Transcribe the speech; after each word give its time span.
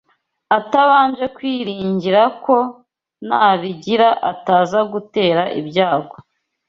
atabanje 0.57 1.25
kwiringira 1.35 2.21
ko 2.43 2.55
nabigira 3.27 4.09
ataza 4.31 4.79
gutera 4.91 5.41
ibyago 5.59 6.15